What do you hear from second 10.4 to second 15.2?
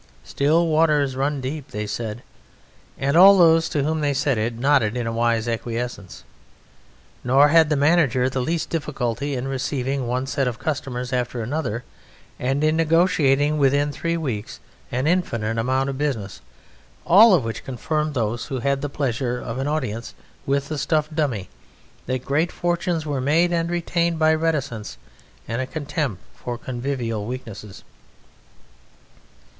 of customers after another and in negotiating within three weeks an